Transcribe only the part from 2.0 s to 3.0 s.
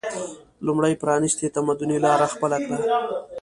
لاره خپله کړه